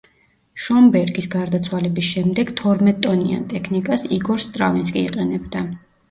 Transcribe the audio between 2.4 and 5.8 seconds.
თორმეტტონიან ტექნიკას იგორ სტრავინსკი იყენებდა.